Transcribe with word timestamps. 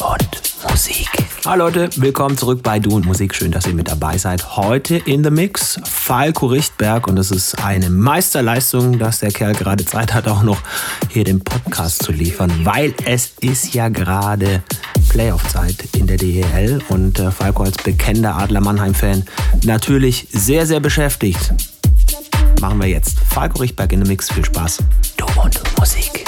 und 0.00 0.70
Musik. 0.70 1.08
Hallo 1.44 1.64
Leute, 1.64 1.90
willkommen 1.96 2.36
zurück 2.38 2.62
bei 2.62 2.78
Du 2.78 2.94
und 2.94 3.04
Musik. 3.04 3.34
Schön, 3.34 3.50
dass 3.50 3.66
ihr 3.66 3.74
mit 3.74 3.88
dabei 3.88 4.16
seid. 4.16 4.56
Heute 4.56 4.96
in 4.96 5.22
the 5.24 5.30
Mix 5.30 5.78
Falco 5.84 6.46
Richtberg 6.46 7.06
und 7.08 7.18
es 7.18 7.30
ist 7.30 7.62
eine 7.62 7.90
Meisterleistung, 7.90 8.98
dass 8.98 9.18
der 9.18 9.32
Kerl 9.32 9.54
gerade 9.54 9.84
Zeit 9.84 10.14
hat, 10.14 10.28
auch 10.28 10.42
noch 10.42 10.60
hier 11.08 11.24
den 11.24 11.42
Podcast 11.42 12.02
zu 12.02 12.12
liefern, 12.12 12.50
weil 12.64 12.94
es 13.04 13.32
ist 13.40 13.74
ja 13.74 13.88
gerade 13.88 14.62
Playoff-Zeit 15.08 15.76
in 15.96 16.06
der 16.06 16.16
DEL 16.16 16.80
und 16.88 17.18
äh, 17.18 17.30
Falco 17.30 17.64
als 17.64 17.76
bekennender 17.76 18.36
Adler 18.36 18.60
Mannheim-Fan 18.60 19.24
natürlich 19.64 20.28
sehr, 20.32 20.66
sehr 20.66 20.80
beschäftigt. 20.80 21.52
Machen 22.60 22.80
wir 22.80 22.88
jetzt. 22.88 23.18
Falco 23.30 23.58
Richtberg 23.58 23.92
in 23.92 24.04
the 24.04 24.08
Mix. 24.08 24.30
Viel 24.30 24.44
Spaß. 24.44 24.78
Du 25.16 25.26
und 25.40 25.60
Musik. 25.78 26.21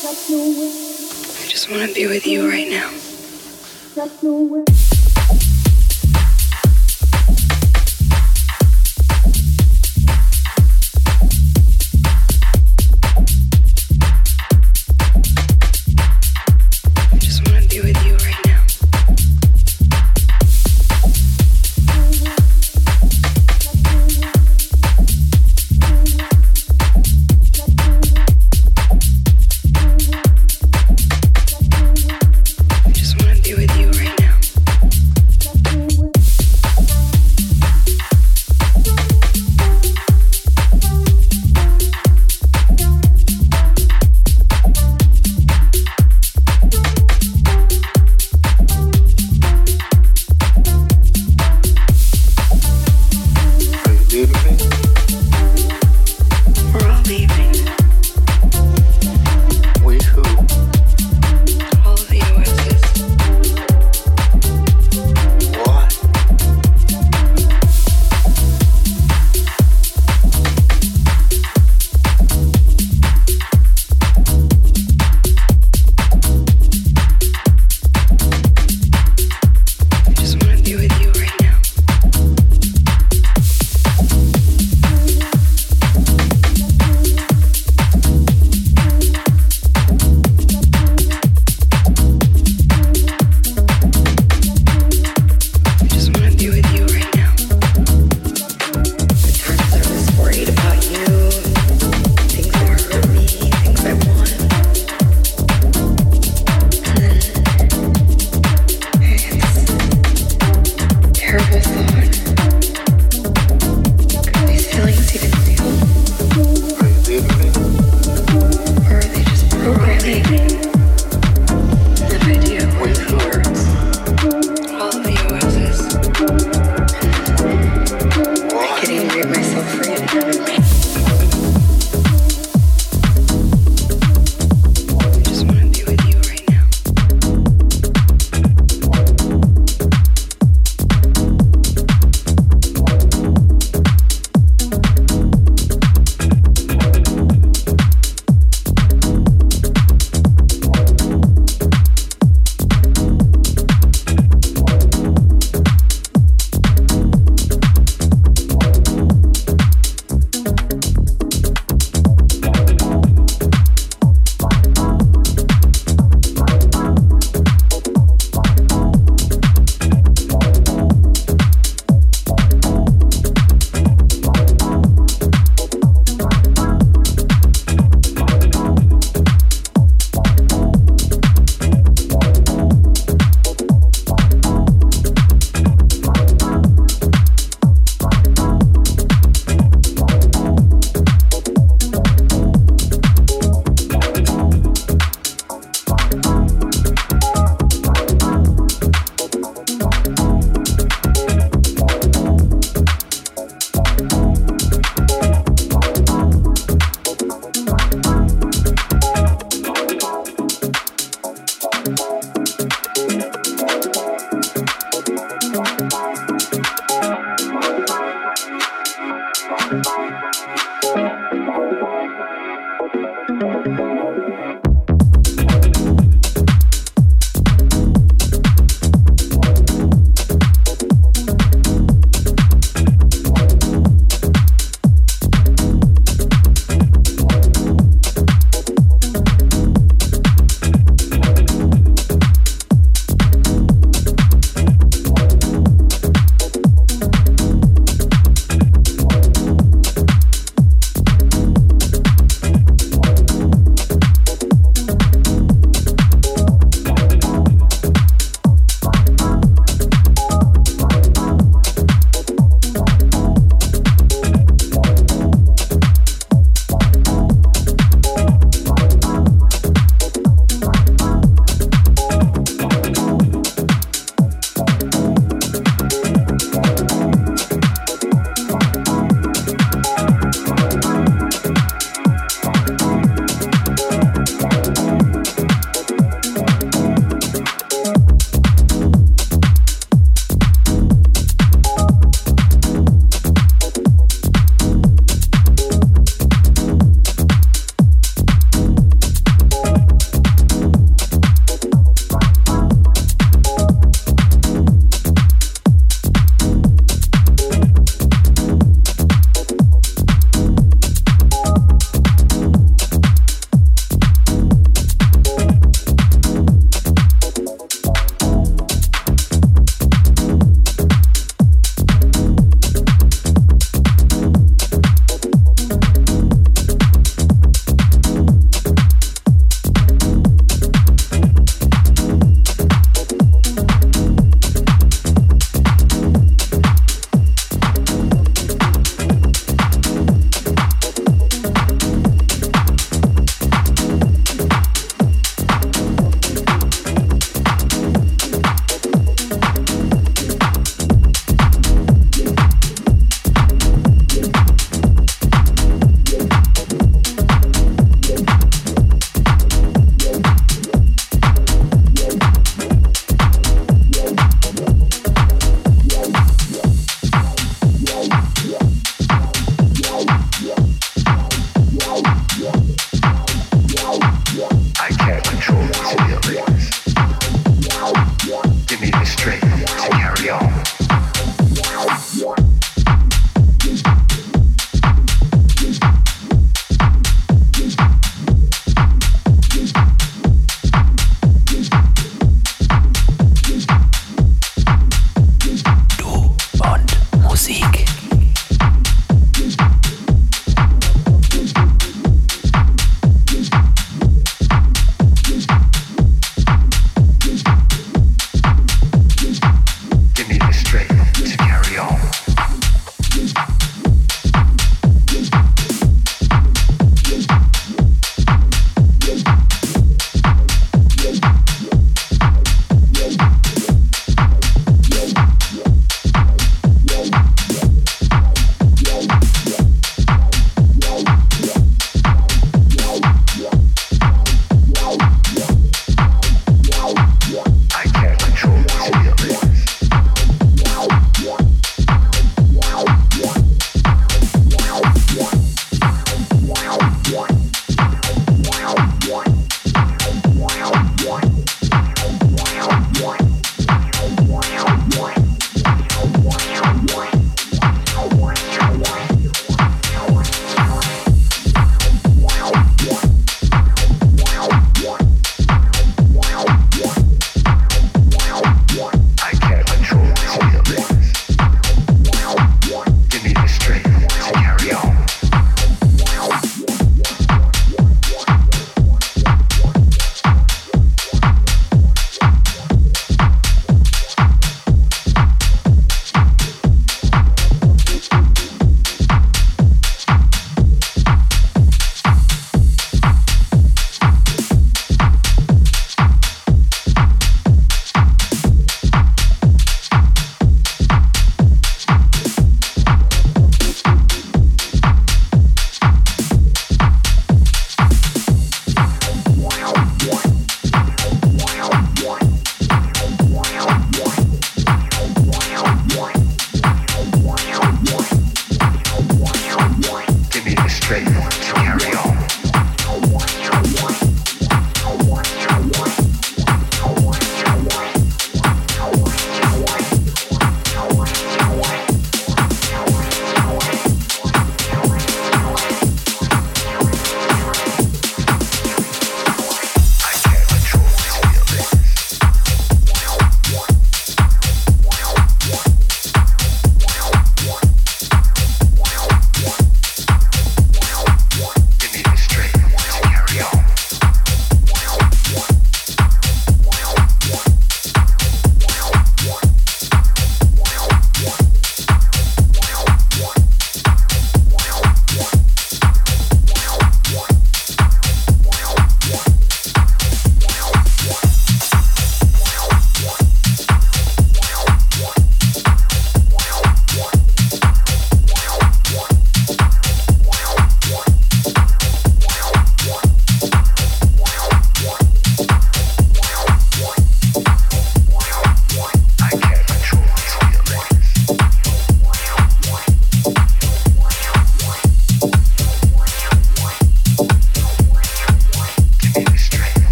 I 0.00 1.48
just 1.48 1.68
want 1.70 1.88
to 1.88 1.92
be 1.92 2.06
with 2.06 2.24
you 2.24 2.48
right 2.48 2.68
now. 2.68 2.88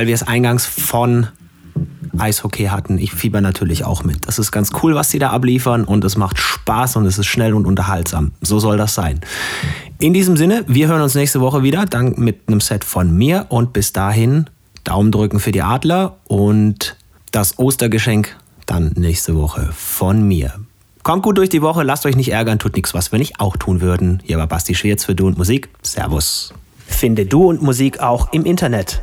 Weil 0.00 0.06
wir 0.06 0.14
es 0.14 0.22
eingangs 0.22 0.64
von 0.64 1.26
Eishockey 2.16 2.68
hatten. 2.68 2.96
Ich 2.96 3.12
fieber 3.12 3.42
natürlich 3.42 3.84
auch 3.84 4.02
mit. 4.02 4.26
Das 4.26 4.38
ist 4.38 4.50
ganz 4.50 4.70
cool, 4.82 4.94
was 4.94 5.10
sie 5.10 5.18
da 5.18 5.28
abliefern 5.28 5.84
und 5.84 6.02
es 6.06 6.16
macht 6.16 6.38
Spaß 6.38 6.96
und 6.96 7.04
es 7.04 7.18
ist 7.18 7.26
schnell 7.26 7.52
und 7.52 7.66
unterhaltsam. 7.66 8.32
So 8.40 8.60
soll 8.60 8.78
das 8.78 8.94
sein. 8.94 9.20
In 9.98 10.14
diesem 10.14 10.38
Sinne, 10.38 10.64
wir 10.66 10.88
hören 10.88 11.02
uns 11.02 11.14
nächste 11.14 11.42
Woche 11.42 11.62
wieder, 11.62 11.84
dann 11.84 12.14
mit 12.16 12.48
einem 12.48 12.62
Set 12.62 12.82
von 12.82 13.14
mir 13.14 13.44
und 13.50 13.74
bis 13.74 13.92
dahin 13.92 14.46
Daumen 14.84 15.12
drücken 15.12 15.38
für 15.38 15.52
die 15.52 15.60
Adler 15.60 16.16
und 16.26 16.96
das 17.30 17.58
Ostergeschenk 17.58 18.34
dann 18.64 18.92
nächste 18.96 19.36
Woche 19.36 19.68
von 19.76 20.26
mir. 20.26 20.54
Kommt 21.02 21.24
gut 21.24 21.36
durch 21.36 21.50
die 21.50 21.60
Woche, 21.60 21.82
lasst 21.82 22.06
euch 22.06 22.16
nicht 22.16 22.32
ärgern, 22.32 22.58
tut 22.58 22.74
nichts, 22.74 22.94
was 22.94 23.12
wir 23.12 23.18
nicht 23.18 23.38
auch 23.38 23.58
tun 23.58 23.82
würden. 23.82 24.22
Hier 24.24 24.38
war 24.38 24.46
Basti 24.46 24.74
Schwierz 24.74 25.04
für 25.04 25.14
Du 25.14 25.26
und 25.26 25.36
Musik. 25.36 25.68
Servus. 25.82 26.54
Finde 26.86 27.26
Du 27.26 27.50
und 27.50 27.60
Musik 27.60 28.00
auch 28.00 28.32
im 28.32 28.46
Internet. 28.46 29.02